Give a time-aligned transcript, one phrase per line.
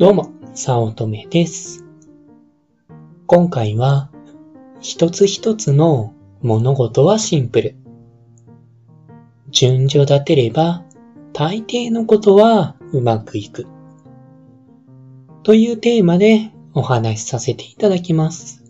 [0.00, 1.84] どうも、さおとめです。
[3.26, 4.10] 今回は、
[4.80, 7.76] 一つ一つの物事はシンプル。
[9.50, 10.84] 順序立てれば、
[11.34, 13.66] 大抵のことはうまくいく。
[15.42, 18.64] というテーマでお話しさせていただきます。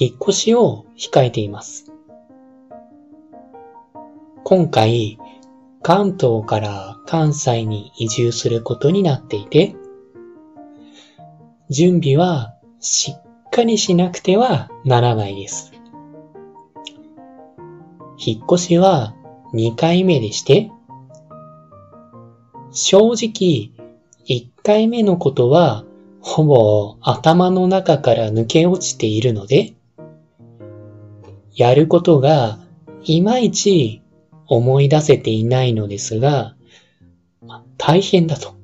[0.00, 1.92] 引っ越しを控えています。
[4.42, 5.16] 今回、
[5.80, 9.76] 関東から関西に移住することになっていて、
[11.70, 15.72] 準備はしっかりしなくてはならないです。
[18.16, 19.14] 引っ越しは
[19.54, 20.70] 2回目でして、
[22.70, 23.70] 正直
[24.26, 25.84] 1回目のことは
[26.20, 29.74] ほぼ頭の中から抜け落ちているので、
[31.54, 32.58] やることが
[33.04, 34.02] いまいち
[34.46, 36.54] 思い出せていないのですが、
[37.78, 38.54] 大変だと。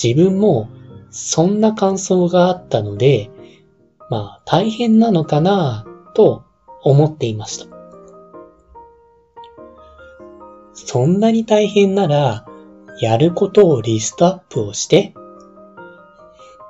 [0.00, 0.68] 自分も
[1.10, 3.30] そんな感想があったので、
[4.08, 6.44] まあ大変なのかなと
[6.82, 7.66] 思っていました。
[10.74, 12.46] そんなに大変なら、
[13.00, 15.14] やることをリストアップをして、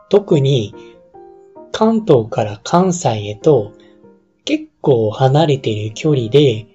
[0.09, 0.75] 特に
[1.73, 3.73] 関東から関西へと
[4.45, 6.67] 結構離れている距離で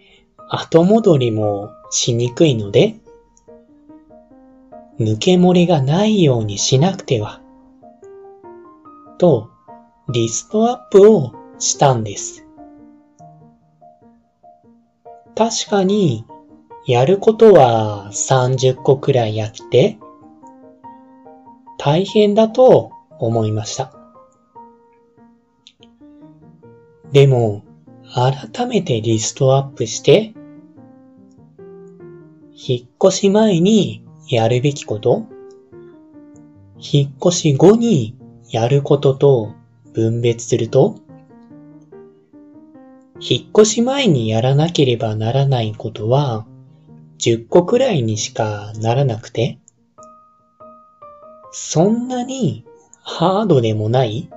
[0.49, 2.95] 後戻りもしにくいので、
[4.99, 7.41] 抜け漏れがないようにしなくては、
[9.17, 9.49] と
[10.09, 12.45] リストアップをしたんです。
[15.35, 16.25] 確かに、
[16.85, 19.97] やることは30個くらいやって、
[21.77, 23.91] 大変だと思いました。
[27.11, 27.63] でも、
[28.13, 30.33] 改めてリストアップして、
[32.53, 35.25] 引っ越し前にやるべきこと、
[36.77, 38.15] 引っ越し後に
[38.49, 39.53] やることと
[39.93, 40.95] 分別すると、
[43.19, 46.45] 引っ越し前にやらなければならないことは
[47.19, 49.59] 10個くらいにしかならなくて、
[51.51, 52.65] そんなに
[53.01, 54.29] ハードでもない？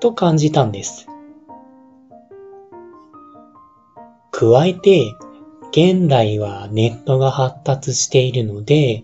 [0.00, 1.06] と感じたんです。
[4.30, 5.14] 加えて、
[5.76, 9.02] 現代はネットが発達しているので、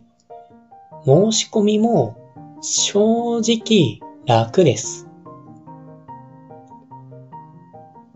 [1.04, 2.16] 申し込みも
[2.62, 5.08] 正直楽です。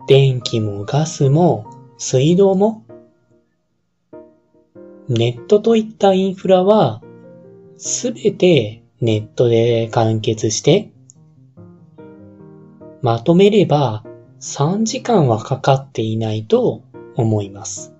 [0.07, 1.65] 電気もガスも
[1.97, 2.85] 水道も
[5.09, 7.01] ネットといったインフラは
[7.75, 10.91] すべてネットで完結して
[13.01, 14.05] まとめれば
[14.39, 16.83] 3時間はかかっていないと
[17.15, 17.94] 思います。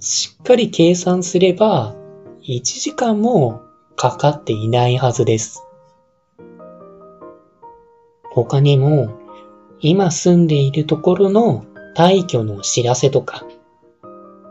[0.00, 1.94] しっかり計算すれば
[2.42, 3.62] 1時間も
[3.96, 5.64] かかっていないはずです。
[8.30, 9.18] 他にも
[9.80, 11.64] 今住んでいるところの
[11.96, 13.44] 退去の知らせとか、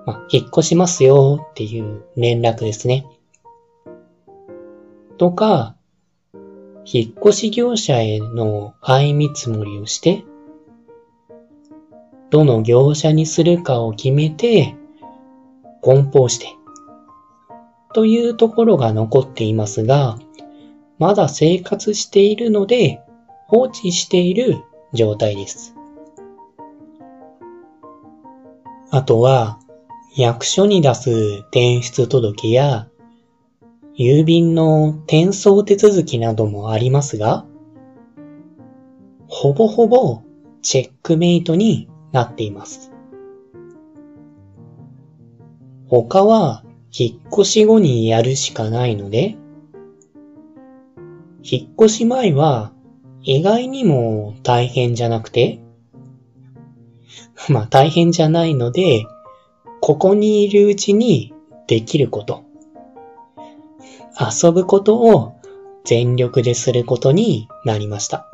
[0.06, 3.06] まあ、引っ越しますよっていう連絡ですね。
[5.18, 5.75] とか、
[6.85, 10.24] 引っ越し業者への相見積もりをして、
[12.29, 14.77] どの業者にするかを決めて、
[15.88, 16.48] 梱包して、
[17.94, 20.20] というところが残っていますが、
[21.00, 23.00] まだ生活しているので
[23.48, 24.58] 放置している
[24.94, 25.76] 状態です。
[28.92, 29.59] あとは、
[30.16, 31.12] 役所に出す
[31.52, 32.90] 転出届や、
[33.97, 37.46] 郵便の転送手続きなどもありますが、
[39.28, 40.22] ほぼほぼ
[40.62, 42.92] チェックメイトになっています。
[45.90, 49.38] 他は引っ越し後にやるしかないので、
[51.44, 52.74] 引っ越し前は
[53.24, 55.62] 意外にも大変じゃなくて、
[57.50, 59.06] まあ大変じゃないので、
[59.79, 61.34] ここにいるうちに
[61.67, 62.44] できること、
[64.20, 65.35] 遊ぶことを
[65.85, 68.29] 全力ですることになりました。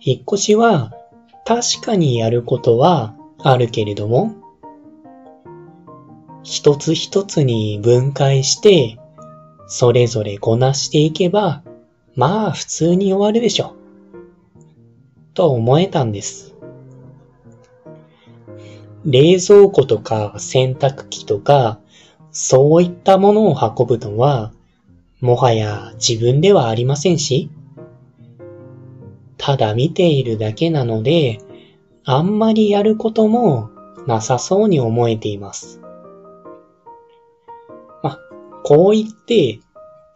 [0.00, 0.92] 引っ越しは
[1.44, 4.34] 確かにやることはあるけれども、
[6.42, 8.98] 一つ一つに分解して、
[9.66, 11.62] それぞれこなしていけば、
[12.14, 13.74] まあ普通に終わるでしょ。
[15.34, 16.54] と思えたんです。
[19.04, 21.80] 冷蔵庫とか洗濯機とか、
[22.30, 24.52] そういったものを運ぶのは、
[25.20, 27.50] もはや自分ではありませんし、
[29.36, 31.40] ただ見ているだけなので、
[32.04, 33.70] あんまりやることも
[34.06, 35.80] なさそうに思えています。
[38.02, 38.18] まあ
[38.64, 39.60] こう言って、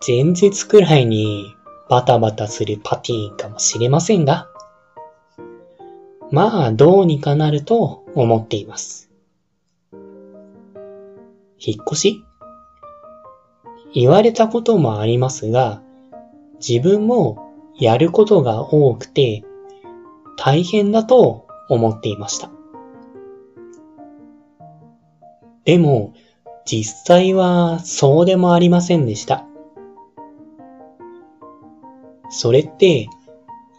[0.06, 1.54] 前日くらいに
[1.88, 4.48] バタバタするパティーンかもしれませんが、
[6.32, 9.10] まあどうにかなると思っています。
[11.58, 12.24] 引っ越し？
[13.94, 15.80] 言われたこともありますが、
[16.58, 19.44] 自分もやることが多くて
[20.36, 22.50] 大変だと思っていました。
[25.64, 26.14] でも、
[26.64, 29.46] 実際はそうでもありませんでした。
[32.30, 33.08] それって、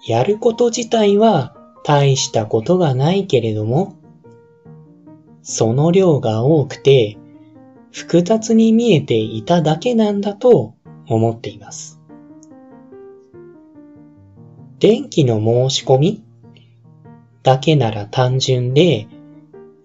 [0.08, 3.96] やること自体は大したことがないけれども、
[5.42, 7.18] その量が多くて
[7.92, 10.76] 複雑に見えていただけなんだと
[11.08, 12.02] 思っています。
[14.80, 16.27] 電気の申し込み
[17.48, 19.08] だけなら単純で、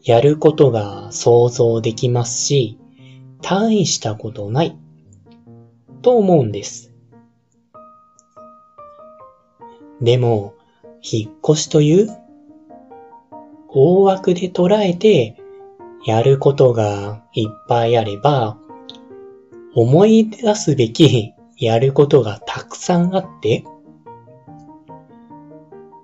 [0.03, 2.77] やることが想像できますし、
[3.41, 4.77] 大したことない
[6.03, 6.93] と思うんです。
[10.01, 10.55] でも、
[11.09, 12.09] 引っ越しという
[13.69, 15.37] 大枠で捉えて
[16.05, 18.59] やることがいっぱいあれば、
[19.77, 23.63] 思い出すべきやることがたくさんあって、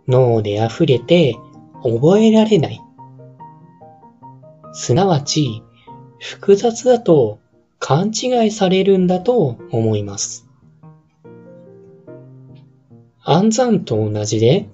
[0.06, 1.37] 脳で溢れて
[1.82, 2.80] 覚えられない。
[4.72, 5.62] すなわち、
[6.20, 7.38] 複雑だと
[7.78, 10.46] 勘違いされるんだと思います。
[13.22, 14.69] 暗算と同じで、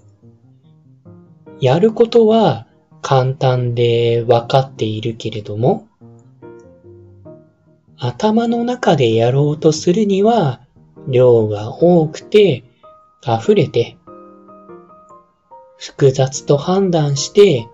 [1.61, 2.67] やることは
[3.03, 5.89] 簡単で分かっているけれども、
[7.97, 10.61] 頭の中でやろうとするには
[11.09, 12.65] 量が多くて
[13.23, 13.97] 溢れて
[15.77, 17.69] 複雑と判断して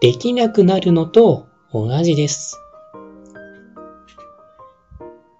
[0.00, 2.58] できなくなるのと同じです。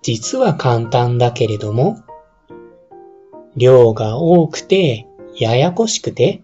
[0.03, 2.03] 実は簡単だけれども、
[3.57, 6.43] 量が多くてややこしくて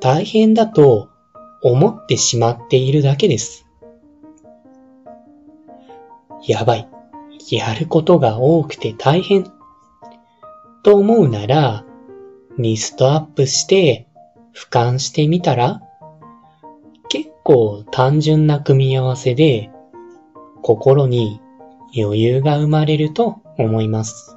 [0.00, 1.08] 大変だと
[1.62, 3.66] 思ってしまっているだけです。
[6.46, 6.88] やばい。
[7.50, 9.44] やることが多くて大変。
[10.82, 11.84] と思うなら、
[12.58, 14.06] リストアップして
[14.54, 15.80] 俯瞰してみたら、
[17.08, 19.70] 結構単純な組み合わせで、
[20.62, 21.40] 心に
[21.96, 24.36] 余裕が生まれると思います。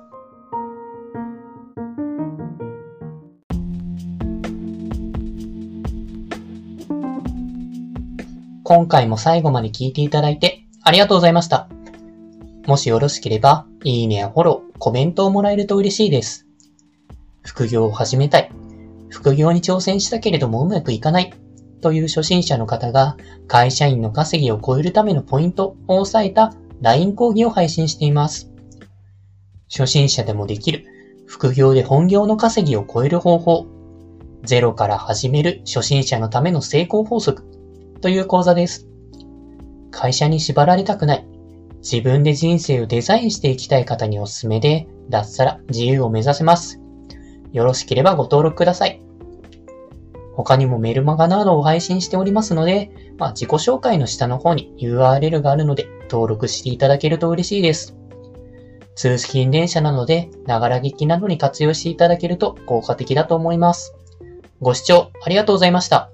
[8.63, 11.67] 今回も最後まで聞いていただいてありがとうございました。
[12.65, 16.47] もしよろしければ、いいねやフォロー、コメントをもらえると嬉しいです。
[17.43, 18.51] 副業を始めたい。
[19.09, 21.33] 副業に挑戦したけれどもうまくいかない。
[21.81, 23.17] という初心者の方が
[23.47, 28.49] 会社員の稼ぎを超えるためのポイントを押さえた LINE 講義を配信しています。
[29.69, 30.85] 初心者でもできる
[31.27, 33.67] 副業で本業の稼ぎを超える方法。
[34.43, 37.43] ゼロから始める初心者のための成功法則
[38.01, 38.87] という講座です。
[39.91, 41.27] 会社に縛られたくない。
[41.81, 46.82] 自分で人生をデザインしていきたい方におすすめで、脱サラ自由を目指せます。
[47.53, 49.01] よろしければご登録ください。
[50.35, 57.95] 他にもメルマガなどを配信しておりますので、まあ、自己紹介の下の方に URL があるので登録していただけると嬉しいです。
[58.95, 63.95] 通勤電車なので、ながら聞きなどに活用していただけると効果的だと思います。
[64.59, 66.12] ご視聴ありがとうございました。